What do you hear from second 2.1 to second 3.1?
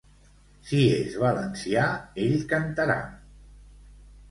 ell cantarà.